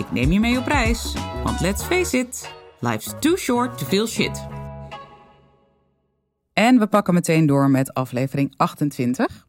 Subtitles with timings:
[0.00, 1.14] Ik neem je mee op reis,
[1.44, 4.46] want let's face it, life's too short to feel shit.
[6.52, 9.46] En we pakken meteen door met aflevering 28.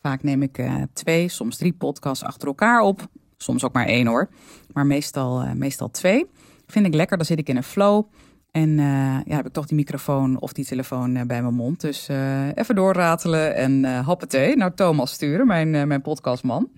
[0.00, 3.06] Vaak neem ik uh, twee, soms drie podcasts achter elkaar op.
[3.36, 4.28] Soms ook maar één hoor,
[4.72, 6.26] maar meestal, uh, meestal twee.
[6.66, 8.04] Vind ik lekker, dan zit ik in een flow.
[8.50, 11.80] En uh, ja, heb ik toch die microfoon of die telefoon bij mijn mond.
[11.80, 12.08] Dus
[12.54, 16.68] even doorratelen en uh, happetee naar Thomas sturen, mijn, mijn podcastman.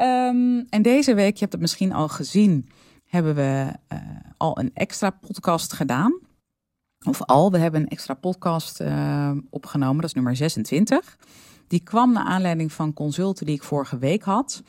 [0.00, 2.68] Um, en deze week, je hebt het misschien al gezien,
[3.04, 3.98] hebben we uh,
[4.36, 6.18] al een extra podcast gedaan.
[7.06, 11.18] Of al, we hebben een extra podcast uh, opgenomen, dat is nummer 26.
[11.68, 14.62] Die kwam naar aanleiding van consulten die ik vorige week had.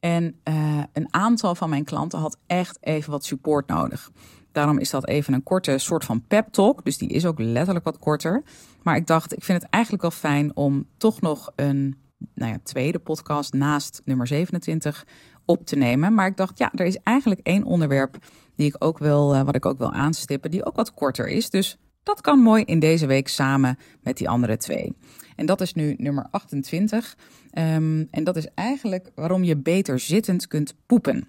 [0.00, 4.10] En uh, een aantal van mijn klanten had echt even wat support nodig.
[4.52, 6.84] Daarom is dat even een korte soort van pep talk.
[6.84, 8.42] Dus die is ook letterlijk wat korter.
[8.82, 11.96] Maar ik dacht, ik vind het eigenlijk wel fijn om toch nog een
[12.34, 15.06] nou ja, tweede podcast naast nummer 27
[15.44, 16.14] op te nemen.
[16.14, 18.16] Maar ik dacht, ja, er is eigenlijk één onderwerp
[18.56, 21.50] die ik ook wil, uh, wat ik ook wil aanstippen, die ook wat korter is.
[21.50, 24.96] Dus dat kan mooi in deze week samen met die andere twee.
[25.36, 27.16] En dat is nu nummer 28.
[27.58, 31.28] Um, en dat is eigenlijk waarom je beter zittend kunt poepen.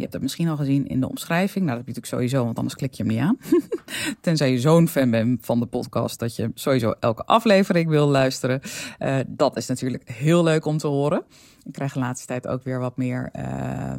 [0.00, 1.64] Je hebt het misschien al gezien in de omschrijving.
[1.64, 3.38] Nou, dat heb je natuurlijk sowieso, want anders klik je hem niet aan.
[4.20, 8.60] Tenzij je zo'n fan bent van de podcast dat je sowieso elke aflevering wil luisteren.
[8.98, 11.24] Uh, dat is natuurlijk heel leuk om te horen.
[11.64, 13.92] Ik krijg de laatste tijd ook weer wat meer, uh,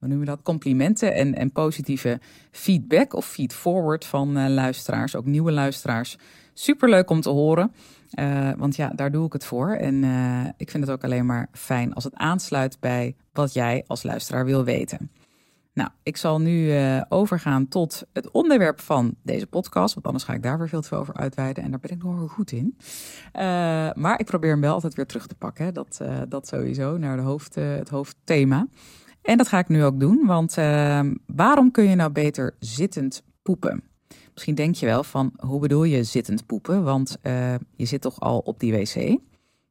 [0.00, 2.20] hoe noemen dat, complimenten en, en positieve
[2.50, 6.18] feedback of feedforward van uh, luisteraars, ook nieuwe luisteraars.
[6.52, 7.72] Superleuk om te horen.
[8.14, 9.70] Uh, want ja, daar doe ik het voor.
[9.70, 13.84] En uh, ik vind het ook alleen maar fijn als het aansluit bij wat jij
[13.86, 15.10] als luisteraar wil weten.
[15.72, 16.72] Nou, ik zal nu
[17.08, 19.94] overgaan tot het onderwerp van deze podcast.
[19.94, 21.64] Want anders ga ik daar weer veel te veel over uitweiden.
[21.64, 22.76] En daar ben ik nog goed in.
[23.94, 25.74] maar ik probeer hem wel altijd weer terug te pakken.
[25.74, 28.66] Dat, dat sowieso, naar de hoofd, het hoofdthema.
[29.22, 30.26] En dat ga ik nu ook doen.
[30.26, 30.54] Want
[31.26, 33.82] waarom kun je nou beter zittend poepen?
[34.32, 36.82] Misschien denk je wel van, hoe bedoel je zittend poepen?
[36.82, 39.18] Want uh, je zit toch al op die wc?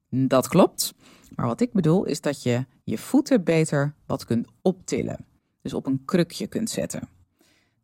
[0.10, 0.94] Dat klopt.
[1.36, 5.26] Maar wat ik bedoel is dat je je voeten beter wat kunt optillen.
[5.62, 7.10] Dus op een krukje kunt zetten.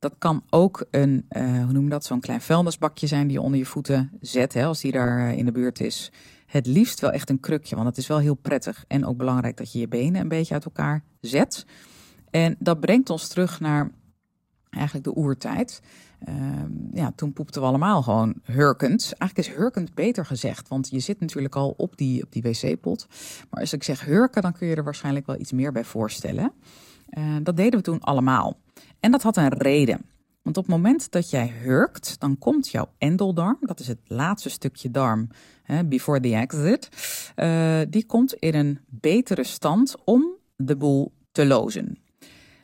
[0.05, 3.41] Dat kan ook een, uh, hoe noem je dat, zo'n klein vuilnisbakje zijn die je
[3.41, 6.11] onder je voeten zet, hè, als die daar uh, in de buurt is.
[6.45, 9.57] Het liefst wel echt een krukje, want het is wel heel prettig en ook belangrijk
[9.57, 11.65] dat je je benen een beetje uit elkaar zet.
[12.29, 13.91] En dat brengt ons terug naar
[14.69, 15.81] eigenlijk de oertijd.
[16.29, 16.35] Uh,
[16.91, 19.13] ja, toen poepten we allemaal gewoon hurkend.
[19.17, 23.07] Eigenlijk is hurkend beter gezegd, want je zit natuurlijk al op die, op die wc-pot.
[23.49, 26.51] Maar als ik zeg hurken, dan kun je er waarschijnlijk wel iets meer bij voorstellen.
[27.17, 28.63] Uh, dat deden we toen allemaal.
[28.99, 30.05] En dat had een reden.
[30.41, 34.49] Want op het moment dat jij hurkt, dan komt jouw endeldarm, dat is het laatste
[34.49, 35.29] stukje darm,
[35.63, 36.89] hè, before the exit,
[37.35, 41.97] uh, die komt in een betere stand om de boel te lozen.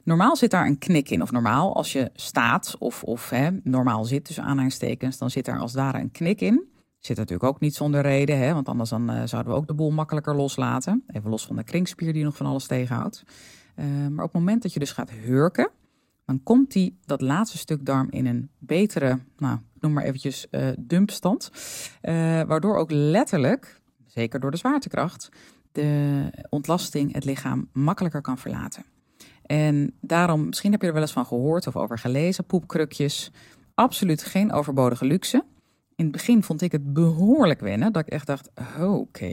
[0.04, 1.22] Normaal zit daar een knik in.
[1.22, 5.60] Of normaal, als je staat of, of hè, normaal zit, tussen aanhalingstekens, dan zit daar
[5.60, 6.68] als ware een knik in.
[7.00, 9.74] Zit natuurlijk ook niet zonder reden, hè, want anders dan, uh, zouden we ook de
[9.74, 11.04] boel makkelijker loslaten.
[11.08, 13.24] Even los van de kringspier die nog van alles tegenhoudt.
[13.76, 15.70] Uh, maar op het moment dat je dus gaat hurken,
[16.32, 20.70] dan komt die, dat laatste stuk darm in een betere, nou, noem maar eventjes uh,
[20.80, 21.52] dumpstand.
[22.48, 25.30] waardoor ook letterlijk, zeker door de zwaartekracht,
[25.72, 28.86] de ontlasting het lichaam makkelijker kan verlaten.
[29.46, 33.32] En daarom, misschien heb je er wel eens van gehoord of over gelezen, poepkrukjes.
[33.74, 35.44] Absoluut geen overbodige luxe.
[35.96, 38.50] In het begin vond ik het behoorlijk wennen, dat ik echt dacht,
[38.80, 39.26] oké.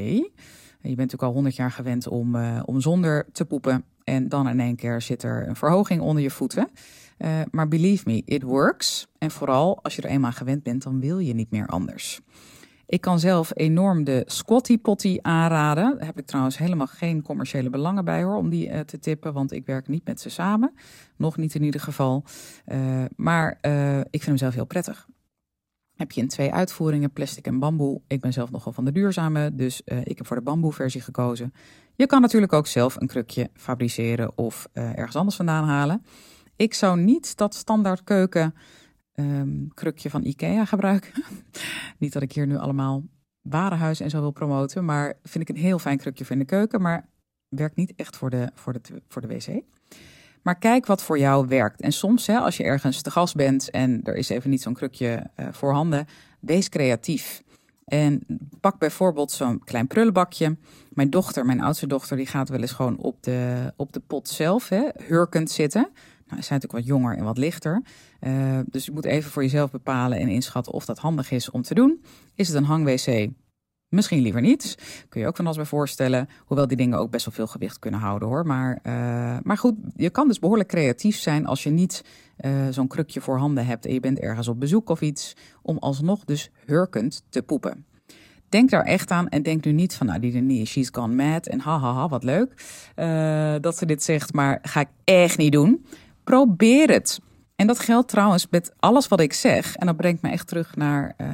[0.81, 3.85] Je bent natuurlijk al honderd jaar gewend om, uh, om zonder te poepen.
[4.09, 6.69] En dan in één keer zit er een verhoging onder je voeten.
[7.19, 9.07] Uh, maar believe me, it works.
[9.19, 12.21] En vooral als je er eenmaal gewend bent, dan wil je niet meer anders.
[12.87, 15.97] Ik kan zelf enorm de Squatty Potty aanraden.
[15.97, 19.33] Daar heb ik trouwens helemaal geen commerciële belangen bij hoor, om die uh, te tippen,
[19.33, 20.73] want ik werk niet met ze samen.
[21.17, 22.25] Nog niet in ieder geval.
[22.67, 23.59] Uh, maar
[24.11, 25.07] ik vind hem zelf heel prettig.
[25.97, 28.01] Heb je in twee uitvoeringen, plastic en bamboe.
[28.07, 31.53] Ik ben zelf nogal van de duurzame, dus ik heb voor de bamboe versie gekozen.
[31.99, 36.05] Je kan natuurlijk ook zelf een krukje fabriceren of ergens anders vandaan halen.
[36.57, 38.55] Ik zou niet dat standaard keuken
[39.15, 41.13] um, krukje van IKEA gebruiken.
[41.99, 43.03] Niet dat ik hier nu allemaal
[43.41, 46.45] warenhuis en zo wil promoten, maar vind ik een heel fijn krukje voor in de
[46.45, 47.09] keuken, maar
[47.49, 49.63] werkt niet echt voor de, voor de, voor de wc.
[50.43, 51.81] Maar kijk wat voor jou werkt.
[51.81, 54.75] En soms, hè, als je ergens te gast bent en er is even niet zo'n
[54.75, 56.07] krukje uh, voorhanden,
[56.41, 57.43] wees creatief.
[57.89, 58.27] En
[58.61, 60.57] pak bijvoorbeeld zo'n klein prullenbakje.
[60.89, 64.29] Mijn dochter, mijn oudste dochter, die gaat wel eens gewoon op de, op de pot
[64.29, 65.81] zelf, hè, hurkend zitten.
[66.27, 67.83] Nou, ze zijn natuurlijk wat jonger en wat lichter.
[68.21, 71.63] Uh, dus je moet even voor jezelf bepalen en inschatten of dat handig is om
[71.63, 72.03] te doen.
[72.35, 73.29] Is het een hang-wc?
[73.89, 74.79] Misschien liever niet.
[75.09, 76.29] Kun je ook van alles bij voorstellen.
[76.45, 78.47] Hoewel die dingen ook best wel veel gewicht kunnen houden hoor.
[78.47, 78.93] Maar, uh,
[79.43, 82.05] maar goed, je kan dus behoorlijk creatief zijn als je niet
[82.41, 85.37] uh, zo'n krukje voor handen hebt en je bent ergens op bezoek of iets.
[85.63, 87.85] Om alsnog dus hurkend te poepen.
[88.49, 91.47] Denk daar echt aan en denk nu niet van, nou, die Denie, she's gone mad
[91.47, 92.53] en hahaha, ha, ha, wat leuk
[92.97, 95.85] uh, dat ze dit zegt, maar ga ik echt niet doen.
[96.25, 97.21] Probeer het.
[97.61, 99.77] En dat geldt trouwens met alles wat ik zeg.
[99.77, 101.29] En dat brengt me echt terug naar uh,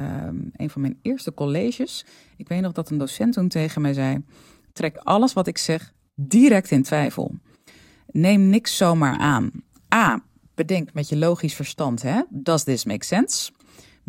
[0.55, 2.05] een van mijn eerste colleges.
[2.37, 4.23] Ik weet nog dat een docent toen tegen mij zei:
[4.73, 7.35] trek alles wat ik zeg direct in twijfel.
[8.07, 9.51] Neem niks zomaar aan.
[9.93, 10.23] A.
[10.55, 12.21] Bedenk met je logisch verstand: hè?
[12.29, 13.51] does this make sense?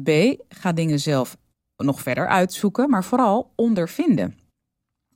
[0.02, 0.10] B.
[0.48, 1.36] Ga dingen zelf
[1.76, 4.38] nog verder uitzoeken, maar vooral ondervinden.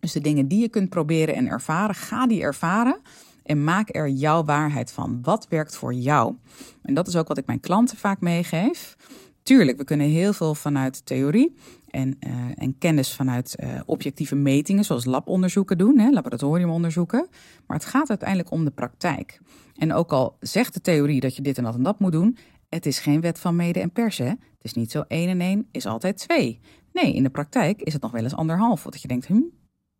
[0.00, 3.00] Dus de dingen die je kunt proberen en ervaren, ga die ervaren
[3.42, 5.18] en maak er jouw waarheid van.
[5.22, 6.34] Wat werkt voor jou?
[6.82, 8.96] En dat is ook wat ik mijn klanten vaak meegeef.
[9.42, 11.54] Tuurlijk, we kunnen heel veel vanuit theorie
[11.88, 17.28] en, uh, en kennis vanuit uh, objectieve metingen, zoals labonderzoeken doen, hè, laboratoriumonderzoeken.
[17.66, 19.40] Maar het gaat uiteindelijk om de praktijk.
[19.76, 22.36] En ook al zegt de theorie dat je dit en dat en dat moet doen,
[22.68, 24.26] het is geen wet van mede en persen.
[24.26, 26.60] Het is niet zo één en één is altijd twee.
[26.92, 28.82] Nee, in de praktijk is het nog wel eens anderhalf.
[28.82, 29.42] Dat je denkt, hm,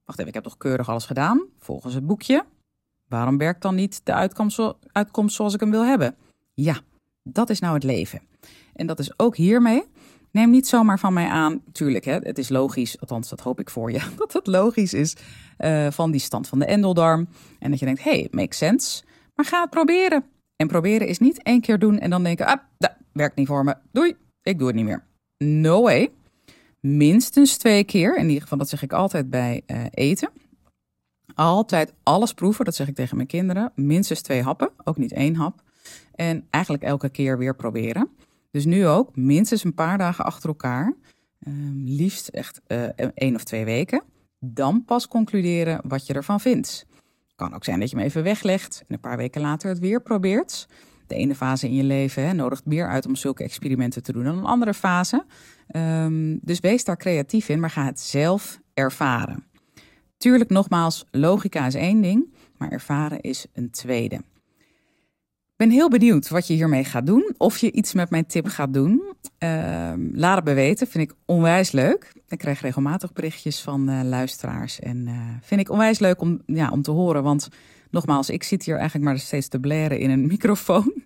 [0.04, 2.44] wacht even, ik heb toch keurig alles gedaan, volgens het boekje.
[3.10, 6.14] Waarom werkt dan niet de uitkomst, uitkomst zoals ik hem wil hebben?
[6.54, 6.80] Ja,
[7.22, 8.22] dat is nou het leven.
[8.74, 9.82] En dat is ook hiermee.
[10.30, 13.70] Neem niet zomaar van mij aan, tuurlijk, hè, het is logisch, althans dat hoop ik
[13.70, 15.16] voor je, dat het logisch is
[15.58, 17.28] uh, van die stand van de endeldarm.
[17.58, 19.02] En dat je denkt, hey, makes sense.
[19.34, 20.24] Maar ga het proberen.
[20.56, 23.64] En proberen is niet één keer doen en dan denken, ah, dat werkt niet voor
[23.64, 23.76] me.
[23.92, 25.04] Doei, ik doe het niet meer.
[25.38, 26.12] No way.
[26.80, 30.30] Minstens twee keer, in ieder geval dat zeg ik altijd bij uh, eten.
[31.34, 33.72] Altijd alles proeven, dat zeg ik tegen mijn kinderen.
[33.74, 35.62] Minstens twee happen, ook niet één hap.
[36.14, 38.08] En eigenlijk elke keer weer proberen.
[38.50, 40.94] Dus nu ook minstens een paar dagen achter elkaar.
[41.46, 42.84] Um, liefst echt uh,
[43.14, 44.02] één of twee weken.
[44.38, 46.86] Dan pas concluderen wat je ervan vindt.
[47.36, 50.02] Kan ook zijn dat je hem even weglegt en een paar weken later het weer
[50.02, 50.68] probeert.
[51.06, 54.38] De ene fase in je leven nodigt meer uit om zulke experimenten te doen dan
[54.38, 55.24] een andere fase.
[55.76, 59.44] Um, dus wees daar creatief in, maar ga het zelf ervaren.
[60.20, 64.14] Tuurlijk, nogmaals, logica is één ding, maar ervaren is een tweede.
[64.14, 67.34] Ik ben heel benieuwd wat je hiermee gaat doen.
[67.36, 69.02] Of je iets met mijn tip gaat doen.
[69.38, 70.86] Uh, laat het me weten.
[70.86, 72.12] Vind ik onwijs leuk.
[72.28, 74.80] Ik krijg regelmatig berichtjes van uh, luisteraars.
[74.80, 77.22] En uh, vind ik onwijs leuk om, ja, om te horen.
[77.22, 77.48] Want
[77.90, 81.02] nogmaals, ik zit hier eigenlijk maar steeds te blaren in een microfoon.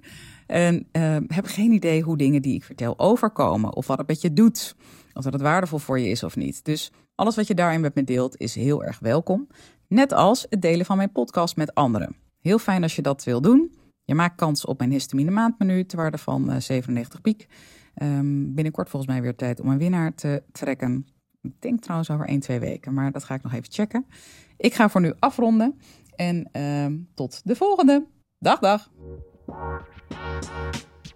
[0.46, 3.74] En uh, heb geen idee hoe dingen die ik vertel overkomen.
[3.74, 4.76] Of wat het met je doet.
[5.12, 6.64] Of dat het waardevol voor je is of niet.
[6.64, 9.46] Dus alles wat je daarin met me deelt is heel erg welkom.
[9.88, 12.16] Net als het delen van mijn podcast met anderen.
[12.40, 13.74] Heel fijn als je dat wil doen.
[14.04, 17.46] Je maakt kans op mijn histamine maandmenu te waarde van uh, 97 piek.
[18.02, 21.06] Um, binnenkort volgens mij weer tijd om een winnaar te trekken.
[21.40, 24.06] Ik denk trouwens over 1, 2 weken, maar dat ga ik nog even checken.
[24.56, 25.78] Ik ga voor nu afronden
[26.16, 28.06] en uh, tot de volgende.
[28.38, 28.90] Dag, dag.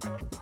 [0.00, 0.33] Thank you.